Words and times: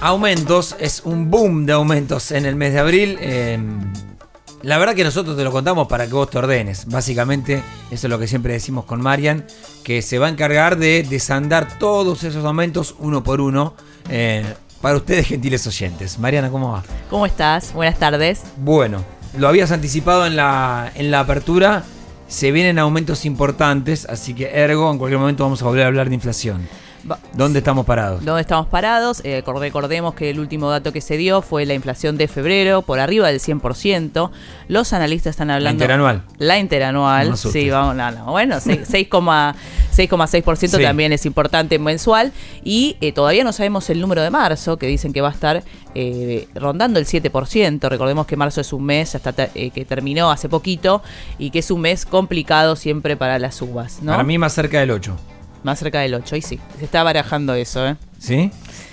Aumentos, 0.00 0.76
es 0.78 1.02
un 1.04 1.28
boom 1.28 1.66
de 1.66 1.72
aumentos 1.72 2.30
en 2.30 2.46
el 2.46 2.54
mes 2.54 2.72
de 2.72 2.78
abril. 2.78 3.18
Eh, 3.20 3.58
la 4.62 4.78
verdad 4.78 4.94
que 4.94 5.02
nosotros 5.02 5.36
te 5.36 5.42
lo 5.42 5.50
contamos 5.50 5.88
para 5.88 6.06
que 6.06 6.12
vos 6.12 6.30
te 6.30 6.38
ordenes. 6.38 6.86
Básicamente, 6.86 7.62
eso 7.90 8.06
es 8.06 8.10
lo 8.10 8.18
que 8.18 8.28
siempre 8.28 8.52
decimos 8.52 8.84
con 8.84 9.00
Marian, 9.00 9.44
que 9.82 10.00
se 10.02 10.20
va 10.20 10.28
a 10.28 10.30
encargar 10.30 10.78
de 10.78 11.02
desandar 11.02 11.78
todos 11.78 12.22
esos 12.22 12.44
aumentos 12.44 12.94
uno 13.00 13.24
por 13.24 13.40
uno. 13.40 13.74
eh, 14.08 14.44
para 14.80 14.96
ustedes, 14.96 15.26
gentiles 15.26 15.66
oyentes. 15.66 16.20
Mariana, 16.20 16.50
¿cómo 16.50 16.70
va? 16.70 16.84
¿Cómo 17.10 17.26
estás? 17.26 17.72
Buenas 17.72 17.98
tardes. 17.98 18.42
Bueno, 18.58 19.04
lo 19.36 19.48
habías 19.48 19.72
anticipado 19.72 20.24
en 20.24 20.36
la, 20.36 20.92
en 20.94 21.10
la 21.10 21.18
apertura. 21.18 21.82
Se 22.28 22.52
vienen 22.52 22.78
aumentos 22.78 23.24
importantes, 23.24 24.06
así 24.08 24.34
que 24.34 24.50
ergo, 24.52 24.88
en 24.92 24.98
cualquier 24.98 25.18
momento 25.18 25.42
vamos 25.42 25.60
a 25.62 25.64
volver 25.64 25.82
a 25.82 25.86
hablar 25.88 26.08
de 26.08 26.14
inflación. 26.14 26.68
¿Dónde 27.34 27.60
estamos 27.60 27.86
parados? 27.86 28.24
¿Dónde 28.24 28.40
estamos 28.42 28.66
parados? 28.66 29.20
Eh, 29.24 29.42
cor- 29.44 29.58
recordemos 29.58 30.14
que 30.14 30.30
el 30.30 30.40
último 30.40 30.68
dato 30.70 30.92
que 30.92 31.00
se 31.00 31.16
dio 31.16 31.42
fue 31.42 31.64
la 31.66 31.74
inflación 31.74 32.16
de 32.18 32.28
febrero, 32.28 32.82
por 32.82 32.98
arriba 33.00 33.28
del 33.28 33.40
100%. 33.40 34.30
Los 34.68 34.92
analistas 34.92 35.30
están 35.30 35.48
La 35.48 35.54
hablando... 35.54 35.82
interanual. 35.84 36.22
La 36.38 36.58
interanual, 36.58 37.24
No 37.24 37.30
me 37.30 37.34
asustes. 37.34 37.62
sí, 37.62 37.70
vamos, 37.70 37.94
no, 37.96 38.10
no. 38.10 38.24
Bueno, 38.32 38.58
seis- 38.60 38.88
6,6% 38.90 39.54
6,6% 39.96 40.76
Sí. 40.76 40.82
también 40.82 41.12
es 41.12 41.24
importante 41.26 41.78
mensual. 41.78 42.32
Y 42.62 42.96
eh, 43.00 43.12
todavía 43.12 43.42
no 43.44 43.52
sabemos 43.52 43.88
el 43.90 44.00
número 44.00 44.22
de 44.22 44.30
marzo, 44.30 44.76
que 44.76 44.86
dicen 44.86 45.12
que 45.12 45.20
va 45.20 45.28
a 45.28 45.32
estar 45.32 45.62
eh, 45.94 46.48
rondando 46.54 46.98
el 47.00 47.06
7%. 47.06 47.88
Recordemos 47.88 48.26
que 48.26 48.36
marzo 48.36 48.60
es 48.60 48.72
un 48.72 48.84
mes 48.84 49.14
hasta 49.14 49.34
eh, 49.54 49.70
que 49.70 49.84
terminó 49.84 50.30
hace 50.30 50.48
poquito 50.48 51.02
y 51.38 51.50
que 51.50 51.60
es 51.60 51.70
un 51.70 51.80
mes 51.80 52.04
complicado 52.06 52.76
siempre 52.76 53.16
para 53.16 53.38
las 53.38 53.60
uvas, 53.62 54.02
¿no? 54.02 54.12
Para 54.12 54.24
mí 54.24 54.38
más 54.38 54.52
cerca 54.52 54.78
del 54.80 54.90
8. 54.90 55.16
Más 55.68 55.80
cerca 55.80 56.00
del 56.00 56.14
8, 56.14 56.34
y 56.36 56.40
sí. 56.40 56.58
Se 56.78 56.86
está 56.86 57.02
barajando 57.02 57.52
eso, 57.52 57.86
¿eh? 57.86 57.96
¿Sí? 58.18 58.50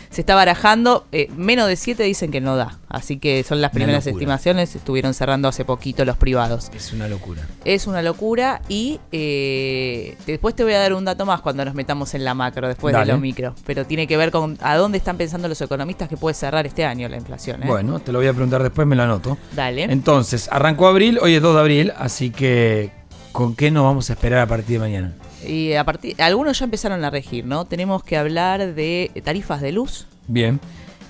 Se 0.10 0.20
está 0.20 0.36
barajando, 0.36 1.06
eh, 1.14 1.30
menos 1.38 1.70
de 1.70 1.78
7 1.78 2.04
dicen 2.04 2.32
que 2.32 2.42
no 2.42 2.58
da. 2.58 2.80
Así 2.90 3.18
que 3.18 3.42
son 3.44 3.62
las 3.62 3.72
primeras 3.72 4.06
estimaciones, 4.06 4.76
estuvieron 4.76 5.14
cerrando 5.14 5.48
hace 5.48 5.64
poquito 5.64 6.04
los 6.04 6.18
privados. 6.18 6.70
Es 6.76 6.92
una 6.92 7.08
locura. 7.08 7.44
Es 7.64 7.88
una 7.88 8.02
locura 8.02 8.62
y 8.68 9.00
eh, 9.14 10.18
después 10.28 10.54
te 10.54 10.66
voy 10.66 10.74
a 10.74 10.80
dar 10.80 10.94
un 10.94 11.06
dato 11.06 11.26
más 11.26 11.40
cuando 11.40 11.64
nos 11.64 11.76
metamos 11.76 12.14
en 12.14 12.26
la 12.26 12.34
macro, 12.34 12.68
después 12.68 12.92
Dale. 12.92 13.06
de 13.06 13.14
lo 13.14 13.20
micro. 13.22 13.56
Pero 13.66 13.86
tiene 13.86 14.06
que 14.06 14.18
ver 14.18 14.32
con 14.32 14.58
a 14.60 14.76
dónde 14.76 14.98
están 14.98 15.16
pensando 15.16 15.48
los 15.48 15.62
economistas 15.62 16.10
que 16.10 16.18
puede 16.18 16.34
cerrar 16.34 16.66
este 16.66 16.84
año 16.84 17.08
la 17.08 17.16
inflación. 17.16 17.64
¿eh? 17.64 17.68
Bueno, 17.68 18.00
te 18.00 18.12
lo 18.12 18.20
voy 18.20 18.28
a 18.28 18.34
preguntar 18.34 18.62
después, 18.64 18.86
me 18.86 18.98
lo 18.98 19.04
anoto. 19.04 19.38
Dale. 19.54 19.84
Entonces, 19.84 20.50
arrancó 20.52 20.90
abril, 20.90 21.20
hoy 21.22 21.36
es 21.36 21.42
2 21.42 21.56
de 21.56 21.62
abril, 21.62 21.94
así 21.98 22.32
que 22.32 22.92
¿con 23.32 23.56
qué 23.56 23.72
nos 23.72 23.86
vamos 23.86 24.10
a 24.10 24.14
esperar 24.14 24.40
a 24.40 24.48
partir 24.48 24.80
de 24.80 24.80
mañana? 24.80 25.14
Y 25.48 25.74
a 25.74 25.84
partir, 25.84 26.22
algunos 26.22 26.60
ya 26.60 26.66
empezaron 26.66 27.04
a 27.04 27.10
regir, 27.10 27.46
¿no? 27.46 27.66
Tenemos 27.66 28.04
que 28.04 28.18
hablar 28.18 28.74
de 28.76 29.12
tarifas 29.24 29.62
de 29.62 29.72
luz. 29.72 30.08
Bien, 30.28 30.60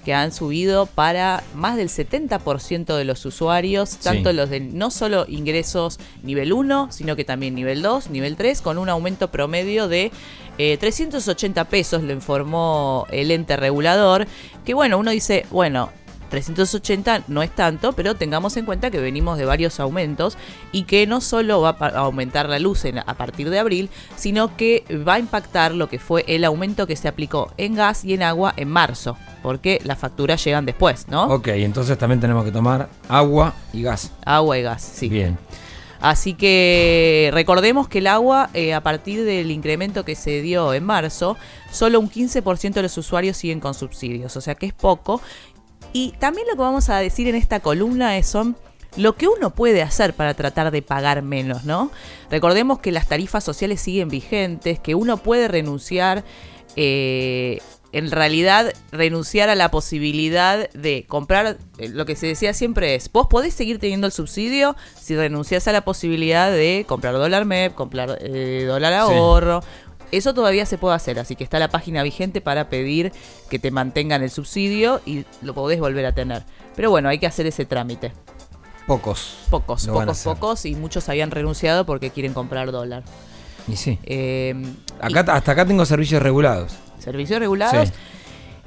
que 0.03 0.14
han 0.14 0.31
subido 0.31 0.86
para 0.86 1.41
más 1.55 1.78
del 1.78 1.89
70% 1.89 2.95
de 2.95 3.06
los 3.06 3.25
usuarios, 3.25 3.97
tanto 3.97 4.30
Sí. 4.30 4.36
los 4.36 4.52
de 4.52 4.59
no 4.59 4.91
solo 4.91 5.25
ingresos 5.28 6.00
nivel 6.22 6.53
1, 6.53 6.91
sino 6.91 7.16
que 7.16 7.25
también 7.25 7.56
nivel 7.56 7.81
2, 7.81 8.11
nivel 8.11 8.36
3, 8.36 8.61
con 8.61 8.78
un 8.78 8.88
aumento 8.89 9.31
promedio 9.31 9.88
de 9.88 10.11
eh, 10.59 10.78
380 10.78 11.66
pesos, 11.66 12.03
lo 12.03 12.13
informó 12.13 13.08
el 13.09 13.31
ente 13.31 13.58
regulador, 13.58 14.28
que 14.63 14.75
bueno, 14.75 15.00
uno 15.00 15.09
dice, 15.09 15.47
bueno, 15.50 15.89
380 16.30 17.23
no 17.28 17.42
es 17.44 17.52
tanto, 17.54 17.94
pero 17.94 18.16
tengamos 18.16 18.58
en 18.58 18.66
cuenta 18.66 18.92
que 18.92 19.00
venimos 19.00 19.38
de 19.38 19.45
varios 19.45 19.80
aumentos 19.80 20.38
y 20.72 20.84
que 20.84 21.08
no 21.08 21.22
solo 21.22 21.62
va 21.62 21.76
a 21.80 21.88
aumentar 22.00 22.50
la 22.50 22.59
luz 22.59 22.86
en- 22.86 23.00
a 23.00 23.14
partir 23.18 23.50
de 23.50 23.59
abril, 23.59 23.90
sino 24.16 24.56
que 24.58 24.84
va 25.08 25.16
a 25.16 25.20
impactar 25.20 25.73
lo 25.73 25.90
que 25.90 26.00
fue 26.00 26.26
el 26.28 26.44
aumento 26.46 26.88
que 26.88 26.96
se 26.96 27.08
aplicó 27.08 27.52
en 27.58 27.76
gas 27.76 28.03
y 28.06 28.14
en 28.14 28.23
agua 28.23 28.53
en 28.58 28.70
marzo, 28.70 29.18
porque 29.44 29.80
las 29.84 29.98
facturas 30.00 30.44
llegan 30.44 30.66
después, 30.66 31.08
¿no? 31.08 31.23
ok, 31.26 31.48
entonces 31.50 31.98
también 31.98 32.20
tenemos 32.20 32.44
que 32.46 32.52
tomar 32.52 32.90
agua 33.09 33.53
y 33.73 33.84
gas. 33.84 34.12
Agua 34.26 34.58
y 34.58 34.62
gas, 34.64 34.81
sí. 34.81 35.09
Bien, 35.09 35.38
Así 36.02 36.34
que 36.36 37.31
recordemos 37.34 37.88
que 37.88 37.97
el 37.97 38.07
agua, 38.07 38.50
eh, 38.53 38.74
a 38.75 38.81
partir 38.81 39.24
del 39.24 39.50
incremento 39.50 40.03
que 40.06 40.13
se 40.16 40.42
dio 40.42 40.74
en 40.74 40.84
marzo, 40.84 41.36
solo 41.72 42.00
un 42.00 42.09
15% 42.09 42.74
de 42.74 42.84
los 42.84 42.97
usuarios 42.97 43.38
siguen 43.38 43.59
con 43.59 43.74
subsidios, 43.74 44.36
o 44.36 44.42
sea 44.42 44.53
que 44.56 44.68
es 44.68 44.74
poco. 44.74 45.19
Y 45.95 46.11
también 46.19 46.45
lo 46.50 46.56
que 46.56 46.61
vamos 46.61 46.89
a 46.89 46.97
decir 46.97 47.29
en 47.29 47.35
esta 47.35 47.61
columna 47.61 48.17
es 48.17 48.28
son 48.28 48.57
lo 48.97 49.16
que 49.16 49.29
uno 49.29 49.56
puede 49.56 49.81
hacer 49.81 50.13
para 50.13 50.33
tratar 50.33 50.69
de 50.72 50.81
pagar 50.81 51.22
menos, 51.22 51.63
¿no? 51.63 51.89
Recordemos 52.29 52.79
que 52.79 52.91
las 52.91 53.07
tarifas 53.07 53.45
sociales 53.45 53.79
siguen 53.79 54.09
vigentes, 54.09 54.78
que 54.78 54.94
uno 54.94 55.16
puede 55.16 55.47
renunciar, 55.47 56.25
eh, 56.75 57.59
en 57.94 58.11
realidad 58.11 58.73
renunciar 58.91 59.47
a 59.47 59.56
la 59.56 59.72
posibilidad 59.72 60.69
de 60.72 61.06
comprar, 61.07 61.57
eh, 61.78 61.88
lo 61.88 62.06
que 62.06 62.17
se 62.17 62.27
decía 62.27 62.53
siempre 62.53 62.95
es, 62.95 63.09
vos 63.09 63.27
podés 63.27 63.53
seguir 63.53 63.79
teniendo 63.79 64.06
el 64.06 64.12
subsidio 64.12 64.75
si 65.00 65.16
renunciás 65.16 65.66
a 65.69 65.72
la 65.72 65.85
posibilidad 65.85 66.51
de 66.51 66.83
comprar 66.85 67.13
dólar 67.13 67.45
MEP, 67.45 67.73
comprar 67.73 68.17
eh, 68.19 68.66
dólar 68.67 68.91
ahorro. 68.91 69.63
Eso 70.12 70.34
todavía 70.34 70.66
se 70.66 70.78
puede 70.78 70.96
hacer, 70.96 71.20
así 71.20 71.36
que 71.36 71.44
está 71.44 71.60
la 71.60 71.70
página 71.70 72.04
vigente 72.04 72.42
para 72.42 72.70
pedir 72.70 73.12
que 73.50 73.60
te 73.60 73.72
mantengan 73.72 74.24
el 74.24 74.30
subsidio 74.30 75.02
y 75.06 75.26
lo 75.42 75.54
podés 75.54 75.80
volver 75.80 76.06
a 76.06 76.14
tener. 76.14 76.44
Pero 76.76 76.90
bueno, 76.90 77.10
hay 77.10 77.20
que 77.20 77.28
hacer 77.28 77.46
ese 77.48 77.66
trámite. 77.66 78.12
pocos. 78.88 79.38
Pocos, 79.50 79.88
pocos, 79.88 80.24
pocos 80.24 80.66
y 80.66 80.76
muchos 80.76 81.10
habían 81.10 81.32
renunciado 81.32 81.86
porque 81.86 82.12
quieren 82.12 82.34
comprar 82.34 82.72
dólar. 82.72 83.04
Y 83.68 83.76
sí. 83.78 83.98
Eh, 84.04 84.54
Acá, 85.02 85.22
hasta 85.34 85.52
acá 85.54 85.66
tengo 85.66 85.86
servicios 85.86 86.22
regulados. 86.22 86.74
servicios 87.00 87.40
regulados. 87.40 87.90
Sí. 87.90 87.94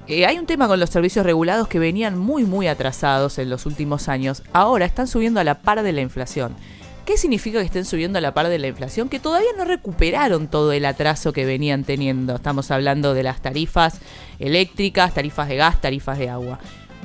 Eh, 0.09 0.27
hay 0.27 0.39
un 0.39 0.47
tema 0.47 0.67
con 0.69 0.81
los 0.81 0.89
servicios 0.91 1.25
regulados 1.25 1.69
que 1.69 1.79
venían 1.79 2.17
muy, 2.19 2.45
muy 2.45 2.67
atrasados 2.67 3.39
en 3.39 3.51
los 3.51 3.67
últimos 3.67 4.09
años. 4.09 4.43
Ahora 4.55 4.87
están 4.87 5.07
subiendo 5.07 5.39
a 5.39 5.45
la 5.45 5.61
par 5.61 5.83
de 5.83 5.93
la 5.93 6.01
inflación. 6.01 6.57
¿Qué 7.09 7.17
significa 7.17 7.59
que 7.61 7.65
estén 7.65 7.87
subiendo 7.87 8.19
a 8.19 8.21
la 8.21 8.35
par 8.35 8.49
de 8.49 8.59
la 8.59 8.67
inflación? 8.67 9.09
Que 9.09 9.19
todavía 9.19 9.49
no 9.57 9.65
recuperaron 9.65 10.47
todo 10.47 10.73
el 10.73 10.85
atraso 10.85 11.33
que 11.33 11.47
venían 11.47 11.85
teniendo. 11.85 12.35
Estamos 12.35 12.71
hablando 12.71 13.15
de 13.15 13.23
las 13.23 13.41
tarifas 13.41 14.01
eléctricas, 14.39 15.15
tarifas 15.15 15.49
de 15.49 15.57
gas, 15.57 15.81
tarifas 15.81 16.19
de 16.19 16.29
agua. 16.29 16.59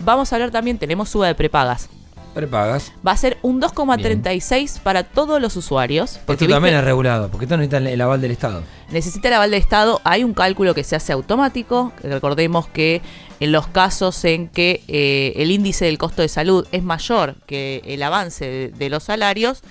Vamos 0.04 0.34
a 0.34 0.36
hablar 0.36 0.52
también, 0.52 0.78
tenemos 0.78 1.08
suba 1.08 1.28
de 1.28 1.36
prepagas. 1.36 1.88
Prepagas. 2.34 2.92
Va 3.08 3.14
a 3.14 3.18
ser 3.18 3.38
un 3.44 3.62
2,36 3.62 4.82
para 4.82 5.06
todos 5.06 5.40
los 5.40 5.56
usuarios. 5.56 6.20
Porque 6.26 6.44
Esto 6.44 6.54
también 6.54 6.74
¿viste? 6.74 6.80
es 6.80 6.86
regulado, 6.86 7.30
porque 7.30 7.46
esto 7.46 7.56
necesita 7.56 7.78
el 7.78 8.02
aval 8.02 8.20
del 8.20 8.32
Estado. 8.32 8.62
necesita 8.92 9.30
el 9.30 9.36
aval 9.36 9.52
del 9.52 9.62
Estado. 9.62 10.02
Hay 10.04 10.26
un 10.26 10.34
cálculo 10.34 10.74
que 10.74 10.84
se 10.84 10.98
hace 10.98 11.14
automático. 11.14 11.94
Recordemos 12.04 12.68
que 12.68 13.02
en 13.40 13.54
los 13.54 13.68
casos 13.68 14.26
en 14.26 14.50
que 14.50 14.84
eh, 14.90 15.32
el 15.38 15.50
índice 15.50 15.86
del 15.86 15.98
costo 15.98 16.22
de 16.22 16.28
salud 16.28 16.68
es 16.74 16.84
mayor 16.84 17.36
que 17.46 17.82
el 17.86 18.04
avance 18.04 18.44
de, 18.44 18.68
de 18.68 18.90
los 18.90 19.04
salarios, 19.04 19.62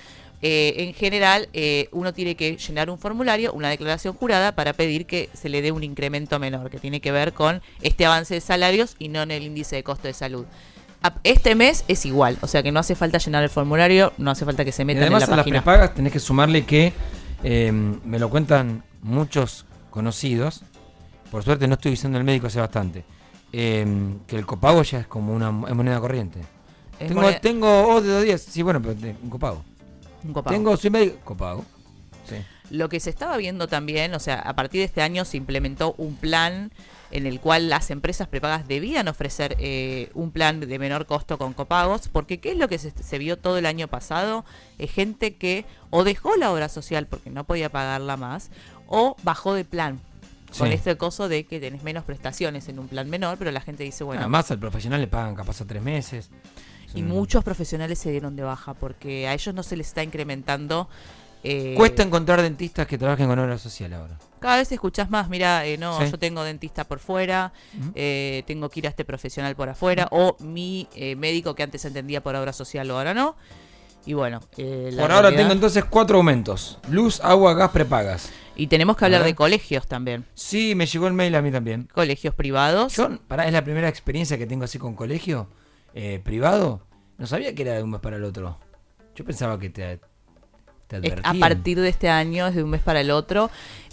eh, 0.45 0.73
en 0.83 0.93
general 0.93 1.47
eh, 1.53 1.87
uno 1.93 2.13
tiene 2.13 2.35
que 2.35 2.57
llenar 2.57 2.89
un 2.89 2.99
formulario, 2.99 3.53
una 3.53 3.69
declaración 3.69 4.13
jurada 4.13 4.51
para 4.53 4.73
pedir 4.73 5.05
que 5.05 5.29
se 5.33 5.47
le 5.49 5.61
dé 5.61 5.71
un 5.71 5.83
incremento 5.83 6.37
menor, 6.37 6.69
que 6.69 6.77
tiene 6.79 6.99
que 7.01 7.11
ver 7.11 7.31
con 7.33 7.61
este 7.81 8.05
avance 8.05 8.33
de 8.35 8.41
salarios 8.41 8.95
y 8.99 9.07
no 9.07 9.21
en 9.21 9.31
el 9.31 9.43
índice 9.43 9.77
de 9.77 9.83
costo 9.83 10.07
de 10.07 10.13
salud. 10.13 10.45
A- 11.01 11.15
Este 11.23 11.55
mes 11.55 11.85
es 11.87 12.05
igual, 12.05 12.37
o 12.41 12.47
sea 12.47 12.61
que 12.61 12.71
no 12.71 12.79
hace 12.81 12.93
falta 12.95 13.17
llenar 13.17 13.41
el 13.43 13.49
formulario, 13.49 14.13
no 14.17 14.31
hace 14.31 14.43
falta 14.45 14.63
que 14.65 14.71
se 14.73 14.83
metan 14.85 15.03
además 15.03 15.23
en 15.23 15.27
a 15.27 15.31
la 15.31 15.35
las 15.37 15.43
página. 15.45 15.61
prepagas 15.63 15.95
tenés 15.95 16.11
que 16.13 16.19
sumarle 16.19 16.65
que 16.65 16.93
eh, 17.43 17.71
me 17.71 18.19
lo 18.19 18.29
cuentan 18.29 18.83
muchos 19.01 19.65
conocidos. 19.89 20.61
Por 21.31 21.43
suerte 21.43 21.67
no 21.67 21.75
estoy 21.75 21.91
diciendo 21.91 22.17
el 22.17 22.23
médico 22.23 22.47
hace 22.47 22.59
bastante. 22.59 23.03
eh, 23.55 23.85
que 24.27 24.35
el 24.35 24.45
copago 24.45 24.81
ya 24.83 24.99
es 24.99 25.07
como 25.07 25.33
una 25.33 25.47
es 25.69 25.75
moneda 25.75 25.99
corriente. 25.99 26.39
Es 26.99 27.07
tengo, 27.07 27.21
moneda- 27.21 27.39
tengo 27.39 27.87
oh, 27.87 28.01
de 28.01 28.09
dos 28.11 28.23
días. 28.23 28.41
Sí, 28.41 28.61
bueno, 28.61 28.81
pero 28.81 28.95
un 29.21 29.29
copago. 29.29 29.63
Un 30.23 30.33
copago. 30.33 30.55
Tengo, 30.55 30.77
médico. 30.91 31.17
Copago. 31.23 31.65
Sí. 32.27 32.35
Lo 32.69 32.89
que 32.89 32.99
se 32.99 33.09
estaba 33.09 33.37
viendo 33.37 33.67
también, 33.67 34.13
o 34.13 34.19
sea, 34.19 34.39
a 34.39 34.55
partir 34.55 34.79
de 34.79 34.85
este 34.85 35.01
año 35.01 35.25
se 35.25 35.37
implementó 35.37 35.93
un 35.97 36.15
plan 36.15 36.71
en 37.11 37.27
el 37.27 37.39
cual 37.39 37.69
las 37.69 37.91
empresas 37.91 38.27
prepagas 38.27 38.67
debían 38.67 39.07
ofrecer 39.07 39.55
eh, 39.59 40.09
un 40.15 40.31
plan 40.31 40.59
de 40.59 40.79
menor 40.79 41.05
costo 41.05 41.37
con 41.37 41.53
copagos, 41.53 42.07
porque 42.07 42.39
¿qué 42.39 42.53
es 42.53 42.57
lo 42.57 42.67
que 42.67 42.79
se, 42.79 42.91
se 42.91 43.17
vio 43.19 43.37
todo 43.37 43.59
el 43.59 43.67
año 43.67 43.87
pasado? 43.87 44.45
Es 44.79 44.91
gente 44.91 45.35
que 45.35 45.65
o 45.91 46.03
dejó 46.03 46.35
la 46.37 46.51
obra 46.51 46.69
social 46.69 47.05
porque 47.05 47.29
no 47.29 47.43
podía 47.43 47.69
pagarla 47.69 48.17
más, 48.17 48.49
o 48.87 49.15
bajó 49.21 49.53
de 49.53 49.63
plan. 49.63 49.99
Con 50.57 50.71
este 50.71 50.95
coso 50.97 51.29
de 51.29 51.45
que 51.45 51.59
tenés 51.59 51.81
menos 51.81 52.03
prestaciones 52.03 52.67
en 52.67 52.77
un 52.77 52.87
plan 52.87 53.09
menor, 53.09 53.39
pero 53.39 53.49
la 53.49 53.61
gente 53.61 53.83
dice, 53.83 54.03
bueno, 54.03 54.21
Además 54.21 54.51
al 54.51 54.59
profesional 54.59 55.01
le 55.01 55.07
pagan 55.07 55.33
capaz 55.33 55.61
a 55.61 55.65
tres 55.65 55.81
meses. 55.81 56.29
Y 56.95 57.01
un- 57.01 57.07
muchos 57.09 57.43
profesionales 57.43 57.99
se 57.99 58.11
dieron 58.11 58.35
de 58.35 58.43
baja 58.43 58.73
porque 58.73 59.27
a 59.27 59.33
ellos 59.33 59.53
no 59.55 59.63
se 59.63 59.75
les 59.77 59.87
está 59.87 60.03
incrementando. 60.03 60.89
eh, 61.45 61.73
Cuesta 61.75 62.03
encontrar 62.03 62.41
dentistas 62.41 62.87
que 62.87 62.97
trabajen 62.97 63.27
con 63.27 63.37
obra 63.37 63.57
social 63.57 63.91
ahora. 63.93 64.17
Cada 64.39 64.55
vez 64.57 64.71
escuchás 64.71 65.09
más, 65.09 65.27
mira, 65.27 65.65
eh, 65.65 65.77
no, 65.77 65.99
Sí. 65.99 66.09
yo 66.09 66.17
tengo 66.17 66.41
dentista 66.43 66.85
por 66.85 66.99
fuera, 66.99 67.51
Ujú. 67.77 67.91
eh, 67.95 68.43
tengo 68.47 68.69
que 68.69 68.79
ir 68.79 68.87
a 68.87 68.89
este 68.91 69.03
profesional 69.03 69.53
por 69.53 69.67
afuera, 69.67 70.07
o 70.11 70.37
mi 70.39 70.87
eh, 70.95 71.17
médico 71.17 71.53
que 71.53 71.63
antes 71.63 71.83
entendía 71.83 72.23
por 72.23 72.33
obra 72.37 72.53
social 72.53 72.89
o 72.91 72.97
ahora 72.97 73.13
no. 73.13 73.35
Y 74.05 74.13
bueno, 74.13 74.39
eh, 74.57 74.89
la 74.93 75.01
Por 75.01 75.11
ahora 75.11 75.35
tengo 75.35 75.51
entonces 75.51 75.83
cuatro 75.83 76.15
aumentos. 76.17 76.77
Luz, 76.89 77.19
agua, 77.21 77.53
gas, 77.55 77.71
prepagas. 77.71 78.29
Y 78.55 78.67
tenemos 78.67 78.95
que 78.95 79.03
hablar 79.03 79.23
de 79.25 79.35
colegios 79.35 79.85
también. 79.87 80.25
Sí, 80.35 80.75
me 80.75 80.85
llegó 80.85 81.07
el 81.07 81.13
mail 81.13 81.35
a 81.35 81.41
mí 81.41 81.51
también. 81.51 81.89
Colegios 81.93 82.35
privados. 82.35 82.95
Yo, 82.95 83.17
pará, 83.27 83.47
es 83.47 83.51
la 83.53 83.63
primera 83.65 83.89
experiencia 83.89 84.37
que 84.37 84.45
tengo 84.47 84.63
así 84.63 84.77
con 84.79 84.95
colegio 84.95 85.47
eh, 85.93 86.21
privado. 86.23 86.81
No 87.17 87.27
sabía 87.27 87.53
que 87.55 87.61
era 87.63 87.73
de 87.73 87.83
un 87.83 87.91
mes 87.91 88.01
para 88.01 88.17
el 88.17 88.23
otro. 88.23 88.57
Yo 89.15 89.23
pensaba 89.25 89.59
que 89.59 89.69
te, 89.69 89.99
te 90.87 90.95
advertían. 90.95 91.25
a 91.25 91.39
partir 91.39 91.79
de 91.79 91.89
este 91.89 92.09
año, 92.09 92.47
es 92.47 92.55
de 92.55 92.63
un 92.63 92.69
mes 92.69 92.81
para 92.81 93.01
el 93.01 93.11
otro. 93.11 93.49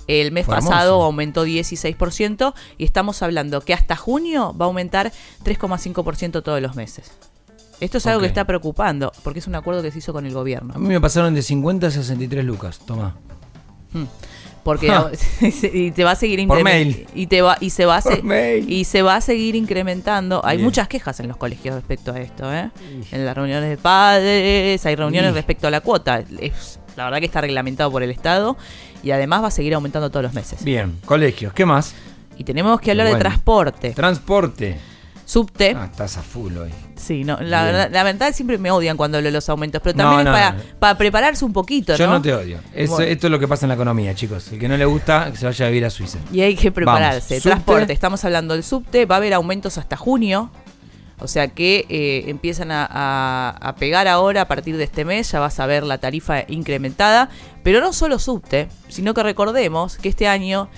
El 0.06 0.32
mes 0.32 0.47
pasado 0.47 1.02
aumentó 1.02 1.47
16% 1.47 2.55
y 2.79 2.85
estamos 2.85 3.23
hablando 3.23 3.61
que 3.61 3.75
hasta 3.75 3.94
junio 3.94 4.56
va 4.58 4.64
a 4.64 4.69
aumentar 4.69 5.12
3,5% 5.44 6.43
todos 6.43 6.61
los 6.61 6.75
meses. 6.75 7.12
Esto 7.81 7.99
es 7.99 8.06
algo 8.06 8.20
que 8.20 8.26
está 8.26 8.44
preocupando 8.44 9.12
porque 9.23 9.38
es 9.38 9.47
un 9.47 9.55
acuerdo 9.55 9.82
que 9.82 9.91
se 9.91 9.99
hizo 9.99 10.12
con 10.12 10.26
el 10.26 10.32
A 10.32 10.35
gobierno. 10.35 10.75
mí 10.79 10.88
me 10.88 11.00
pasaron 11.00 11.35
de 11.35 11.43
50 11.43 11.87
a 11.87 11.91
63 11.91 12.44
lucas. 12.44 12.81
Toma. 12.81 13.17
Hmm. 13.93 14.05
Porque 14.62 14.92
y 15.72 15.90
te 15.92 16.04
va 16.04 16.10
a 16.12 16.16
seguir 16.16 16.46
Por 16.46 16.62
mail. 16.62 17.06
y 17.14 17.26
te 17.28 17.40
va 17.42 17.56
y 17.60 17.70
se 17.70 17.86
va 17.86 17.96
a 17.96 18.02
Por 18.02 18.16
se- 18.16 18.22
mail. 18.22 18.70
y 18.70 18.84
se 18.84 19.00
va 19.02 19.16
a 19.16 19.20
seguir 19.20 19.54
incrementando. 19.54 20.40
Hay 20.44 20.58
Bien. 20.58 20.66
muchas 20.66 20.86
quejas 20.88 21.18
en 21.20 21.28
los 21.28 21.36
colegios 21.38 21.74
respecto 21.74 22.12
a 22.12 22.20
esto, 22.20 22.52
¿eh? 22.54 22.70
En 23.10 23.24
las 23.24 23.34
reuniones 23.34 23.70
de 23.70 23.76
padres, 23.76 24.84
hay 24.84 24.96
reuniones 24.96 25.32
respecto 25.34 25.66
a 25.66 25.70
la 25.70 25.80
cuota. 25.80 26.22
Es, 26.40 26.78
la 26.96 27.04
verdad 27.04 27.18
que 27.20 27.26
está 27.26 27.40
reglamentado 27.40 27.90
por 27.90 28.02
el 28.02 28.10
Estado 28.10 28.56
y 29.02 29.12
además 29.12 29.42
va 29.42 29.48
a 29.48 29.50
seguir 29.50 29.74
aumentando 29.74 30.10
todos 30.10 30.24
los 30.24 30.34
meses. 30.34 30.62
Bien, 30.62 30.98
colegios. 31.06 31.52
¿Qué 31.54 31.64
más? 31.64 31.94
Y 32.36 32.44
tenemos 32.44 32.80
que 32.80 32.90
hablar 32.90 33.06
Bueno. 33.06 33.16
de 33.18 33.20
transporte. 33.22 33.90
Transporte. 33.92 34.78
Subte. 35.30 35.76
Ah, 35.76 35.84
estás 35.84 36.16
a 36.16 36.22
full 36.22 36.56
hoy. 36.56 36.70
Sí, 36.96 37.22
no, 37.22 37.38
la 37.40 37.62
verdad, 37.62 37.88
la 37.92 38.02
verdad 38.02 38.34
siempre 38.34 38.58
me 38.58 38.70
odian 38.72 38.96
cuando 38.96 39.18
hablo 39.18 39.28
de 39.28 39.32
los 39.32 39.48
aumentos, 39.48 39.80
pero 39.82 39.96
también 39.96 40.24
no, 40.24 40.36
es 40.36 40.54
para, 40.80 40.98
prepararse 40.98 41.44
un 41.44 41.52
poquito, 41.52 41.94
Yo 41.94 42.08
¿no? 42.08 42.20
te 42.20 42.34
odio. 42.34 42.58
Eso- 42.74 42.94
Bueno. 42.94 43.10
Esto 43.12 43.26
es 43.28 43.30
lo 43.30 43.38
que 43.38 43.46
pasa 43.46 43.64
en 43.66 43.68
la 43.68 43.76
economía, 43.76 44.12
chicos. 44.14 44.50
El 44.52 44.58
que 44.58 44.66
no 44.68 44.76
le 44.76 44.84
gusta, 44.86 45.30
que 45.30 45.36
se 45.38 45.46
vaya 45.46 45.66
a 45.66 45.68
vivir 45.68 45.84
a 45.84 45.90
Suiza. 45.90 46.18
Y 46.32 46.40
hay 46.40 46.56
que 46.56 46.72
prepararse. 46.72 47.34
Vamos. 47.34 47.42
Transporte, 47.44 47.92
estamos 47.92 48.24
hablando 48.24 48.54
del 48.54 48.64
subte, 48.64 49.06
va 49.06 49.14
a 49.14 49.18
haber 49.18 49.32
aumentos 49.34 49.78
hasta 49.78 49.96
junio. 49.96 50.50
O 51.20 51.28
sea 51.28 51.46
que 51.48 51.86
eh, 51.88 52.24
empiezan 52.28 52.72
a, 52.72 52.84
a- 52.90 53.50
a 53.50 53.74
pegar 53.76 54.08
ahora 54.08 54.40
a 54.42 54.48
partir 54.48 54.76
de 54.78 54.84
este 54.84 55.04
mes, 55.04 55.30
ya 55.30 55.38
vas 55.38 55.60
a 55.60 55.66
ver 55.66 55.84
la 55.84 55.98
tarifa 55.98 56.42
incrementada. 56.48 57.28
Pero 57.62 57.80
no 57.80 57.92
solo 57.92 58.18
subte, 58.18 58.68
sino 58.88 59.14
que 59.14 59.22
recordemos 59.22 59.96
que 59.96 60.08
este 60.08 60.26
año 60.26 60.68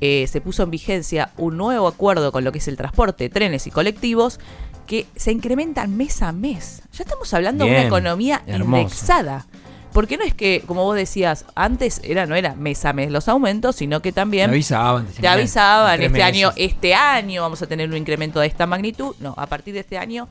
eh, 0.00 0.26
se 0.28 0.40
puso 0.40 0.62
en 0.62 0.70
vigencia 0.70 1.30
un 1.36 1.56
nuevo 1.56 1.86
acuerdo 1.86 2.32
con 2.32 2.44
lo 2.44 2.52
que 2.52 2.58
es 2.58 2.68
el 2.68 2.76
transporte, 2.76 3.28
trenes 3.28 3.66
y 3.66 3.70
colectivos, 3.70 4.40
que 4.86 5.06
se 5.14 5.30
incrementan 5.32 5.96
mes 5.96 6.22
a 6.22 6.32
mes. 6.32 6.82
Ya 6.92 7.04
estamos 7.04 7.32
hablando 7.34 7.64
de 7.64 7.70
una 7.70 7.84
economía 7.84 8.42
hermoso. 8.46 8.82
indexada. 8.82 9.46
Porque 9.92 10.16
no 10.16 10.24
es 10.24 10.34
que, 10.34 10.62
como 10.66 10.84
vos 10.84 10.94
decías, 10.96 11.44
antes 11.56 12.00
era 12.04 12.24
no 12.26 12.36
era 12.36 12.54
mes 12.54 12.84
a 12.84 12.92
mes 12.92 13.10
los 13.10 13.28
aumentos, 13.28 13.74
sino 13.76 14.00
que 14.02 14.12
también 14.12 14.46
Te 14.48 14.54
avisaban. 14.54 15.06
te 15.06 15.26
avisaban, 15.28 16.00
este 16.00 16.22
año, 16.22 16.52
este 16.56 16.94
año 16.94 17.42
vamos 17.42 17.60
a 17.60 17.66
tener 17.66 17.88
un 17.88 17.96
incremento 17.96 18.38
de 18.40 18.46
esta 18.46 18.66
magnitud. 18.66 19.16
No, 19.18 19.34
a 19.36 19.46
partir 19.46 19.74
de 19.74 19.80
este 19.80 19.98
año, 19.98 20.28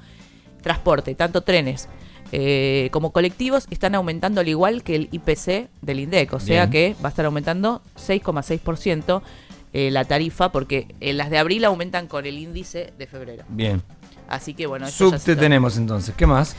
transporte, 0.62 1.14
tanto 1.16 1.42
trenes 1.42 1.90
eh, 2.32 2.90
como 2.92 3.12
colectivos, 3.12 3.66
están 3.70 3.96
aumentando 3.96 4.40
al 4.40 4.48
igual 4.48 4.82
que 4.84 4.96
el 4.96 5.10
IPC 5.12 5.70
del 5.82 6.00
INDEC. 6.00 6.34
O 6.34 6.40
sea 6.40 6.68
Bien. 6.68 6.96
que 6.96 7.02
va 7.04 7.08
a 7.08 7.12
estar 7.12 7.26
aumentando 7.26 7.82
6,6% 7.98 9.22
eh, 9.74 9.92
la 9.92 10.06
tarifa, 10.06 10.52
porque 10.52 10.88
eh, 11.00 11.14
las 11.14 11.30
de 11.30 11.38
abril 11.38 11.66
aumentan 11.66 12.08
con 12.08 12.26
el 12.26 12.38
índice 12.38 12.94
de 12.98 13.08
febrero. 13.08 13.44
Bien. 13.50 13.82
Así 14.28 14.54
que 14.54 14.68
bueno, 14.68 14.88
Subte 14.90 15.36
tenemos 15.36 15.78
entonces. 15.78 16.14
¿Qué 16.16 16.26
más? 16.28 16.56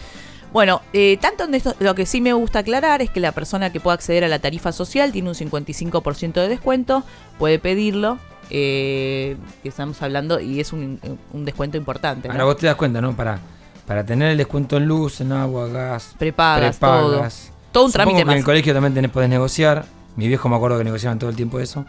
bueno, 0.52 0.80
eh, 0.92 1.16
tanto 1.20 1.44
en 1.44 1.54
esto, 1.54 1.74
lo 1.78 1.94
que 1.94 2.06
sí 2.06 2.20
me 2.20 2.32
gusta 2.32 2.60
aclarar 2.60 3.02
es 3.02 3.10
que 3.10 3.20
la 3.20 3.30
persona 3.32 3.70
que 3.70 3.78
pueda 3.78 3.94
acceder 3.94 4.24
a 4.24 4.28
la 4.28 4.40
tarifa 4.40 4.72
social 4.72 5.12
tiene 5.12 5.28
un 5.28 5.34
55% 5.36 6.32
de 6.34 6.48
descuento, 6.48 7.04
puede 7.38 7.60
pedirlo, 7.60 8.18
eh, 8.50 9.36
que 9.62 9.68
estamos 9.68 10.02
hablando, 10.02 10.40
y 10.40 10.58
es 10.58 10.72
un, 10.72 10.98
un 11.32 11.44
descuento 11.44 11.76
importante. 11.76 12.26
¿no? 12.26 12.32
Ahora 12.34 12.44
vos 12.46 12.56
te 12.56 12.66
das 12.66 12.74
cuenta, 12.74 13.00
¿no? 13.00 13.14
Para, 13.14 13.38
para 13.86 14.04
tener 14.04 14.30
el 14.32 14.38
descuento 14.38 14.76
en 14.76 14.86
luz, 14.86 15.20
en 15.20 15.30
agua, 15.30 15.68
gas, 15.68 16.14
Prepagas, 16.18 16.78
prepagas. 16.78 17.52
Todo 17.70 17.84
un 17.84 17.92
Supongo 17.92 18.06
trámite 18.10 18.18
que 18.18 18.24
más. 18.24 18.32
en 18.32 18.38
el 18.38 18.44
colegio 18.44 18.74
también 18.74 18.94
tenés, 18.94 19.12
podés 19.12 19.28
negociar. 19.30 19.84
Mi 20.16 20.26
viejo 20.26 20.48
me 20.48 20.56
acuerdo 20.56 20.76
que 20.78 20.82
negociaban 20.84 21.20
todo 21.20 21.30
el 21.30 21.36
tiempo 21.36 21.60
eso. 21.60 21.84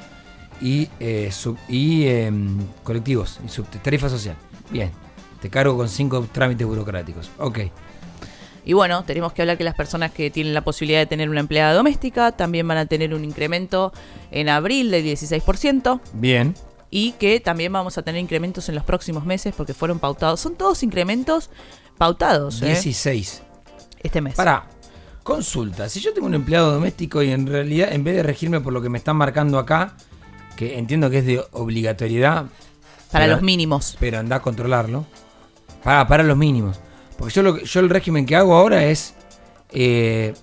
Y, 0.61 0.89
eh, 0.99 1.29
sub- 1.31 1.57
y 1.67 2.05
em, 2.07 2.57
colectivos, 2.83 3.39
y 3.45 3.49
subte, 3.49 3.79
tarifa 3.79 4.09
social. 4.09 4.35
Bien. 4.69 4.91
Te 5.41 5.49
cargo 5.49 5.75
con 5.75 5.89
cinco 5.89 6.25
trámites 6.31 6.67
burocráticos. 6.67 7.31
Ok. 7.39 7.59
Y 8.63 8.73
bueno, 8.73 9.03
tenemos 9.05 9.33
que 9.33 9.41
hablar 9.41 9.57
que 9.57 9.63
las 9.63 9.73
personas 9.73 10.11
que 10.11 10.29
tienen 10.29 10.53
la 10.53 10.63
posibilidad 10.63 10.99
de 10.99 11.07
tener 11.07 11.29
una 11.31 11.39
empleada 11.39 11.73
doméstica 11.73 12.31
también 12.31 12.67
van 12.67 12.77
a 12.77 12.85
tener 12.85 13.15
un 13.15 13.25
incremento 13.25 13.91
en 14.29 14.49
abril 14.49 14.91
del 14.91 15.03
16%. 15.03 15.99
Bien. 16.13 16.53
y 16.93 17.13
que 17.13 17.39
también 17.39 17.71
vamos 17.71 17.97
a 17.97 18.01
tener 18.03 18.21
incrementos 18.21 18.67
en 18.69 18.75
los 18.75 18.83
próximos 18.83 19.25
meses 19.25 19.53
porque 19.57 19.73
fueron 19.73 19.97
pautados. 19.97 20.41
Son 20.41 20.55
todos 20.55 20.83
incrementos 20.83 21.49
pautados 21.97 22.61
¿eh? 22.61 22.67
16. 22.67 23.41
este 24.03 24.19
mes. 24.21 24.35
Para, 24.35 24.67
consulta. 25.23 25.87
Si 25.89 25.99
yo 26.01 26.13
tengo 26.13 26.27
un 26.27 26.33
empleado 26.35 26.71
doméstico 26.73 27.23
y 27.23 27.31
en 27.31 27.47
realidad, 27.47 27.93
en 27.93 28.03
vez 28.03 28.15
de 28.17 28.23
regirme 28.23 28.59
por 28.59 28.73
lo 28.73 28.81
que 28.81 28.89
me 28.89 28.97
están 28.97 29.15
marcando 29.15 29.57
acá, 29.57 29.95
que 30.55 30.77
entiendo 30.77 31.09
que 31.09 31.19
es 31.19 31.25
de 31.25 31.43
obligatoriedad, 31.51 32.45
Para 33.11 33.25
pero- 33.25 33.35
los 33.35 33.41
mínimos. 33.43 33.97
pero 33.99 34.19
anda 34.19 34.37
a 34.37 34.41
controlarlo. 34.41 35.05
Para, 35.83 36.07
para 36.07 36.23
los 36.23 36.37
mínimos. 36.37 36.79
Porque 37.17 37.33
yo, 37.33 37.43
lo, 37.43 37.57
yo 37.57 37.79
el 37.79 37.89
régimen 37.89 38.25
que 38.25 38.35
hago 38.35 38.55
ahora 38.55 38.83
es 38.85 39.13
eh, 39.71 40.33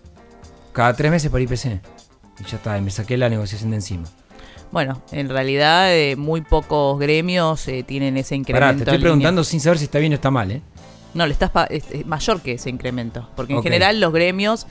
cada 0.73 0.95
tres 0.95 1.11
meses 1.11 1.31
por 1.31 1.41
IPC. 1.41 1.81
Y 2.41 2.45
ya 2.49 2.57
está, 2.57 2.79
y 2.79 2.83
me 2.83 2.91
saqué 2.91 3.17
la 3.17 3.29
negociación 3.29 3.71
de 3.71 3.77
encima. 3.77 4.05
Bueno, 4.71 5.03
en 5.13 5.29
realidad 5.29 5.93
eh, 5.97 6.15
muy 6.17 6.41
pocos 6.43 6.99
gremios 6.99 7.67
eh, 7.69 7.83
tienen 7.87 8.17
ese 8.17 8.37
incremento. 8.37 8.67
Pará, 8.67 8.77
te 8.77 8.83
estoy 8.85 8.99
preguntando 8.99 9.43
sin 9.45 9.61
saber 9.61 9.79
si 9.79 9.85
está 9.85 9.99
bien 9.99 10.13
o 10.13 10.17
está 10.17 10.31
mal, 10.31 10.51
¿eh? 10.51 10.63
No, 11.15 11.27
le 11.27 11.33
estás 11.33 11.51
es, 11.71 12.05
mayor 12.07 12.43
que 12.43 12.53
ese 12.53 12.69
incremento. 12.71 13.29
Porque 13.35 13.55
en 13.55 13.63
general 13.63 13.99
los 14.01 14.13
gremios. 14.13 14.67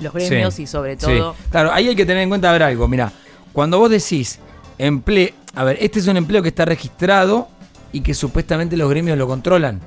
Los 0.00 0.12
gremios 0.12 0.54
Sí, 0.54 0.62
y 0.62 0.66
sobre 0.66 0.94
Sí. 0.94 1.06
todo. 1.06 1.34
Claro, 1.50 1.72
ahí 1.72 1.88
hay 1.88 1.96
que 1.96 2.06
tener 2.06 2.22
en 2.22 2.28
cuenta 2.28 2.50
a 2.50 2.52
ver 2.52 2.62
algo. 2.62 2.88
Mira, 2.88 3.12
cuando 3.52 3.78
vos 3.78 3.90
decís 3.90 4.38
empleo. 4.78 5.30
A 5.54 5.64
ver, 5.64 5.78
este 5.80 5.98
es 5.98 6.06
un 6.06 6.16
empleo 6.16 6.42
que 6.42 6.48
está 6.48 6.64
registrado 6.64 7.48
y 7.92 8.00
que 8.02 8.14
supuestamente 8.14 8.76
los 8.76 8.88
gremios 8.88 9.18
lo 9.18 9.26
controlan. 9.26 9.80